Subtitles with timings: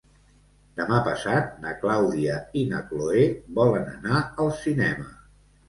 [0.79, 3.29] Demà passat na Clàudia i na Cloè
[3.61, 5.11] volen anar al cinema.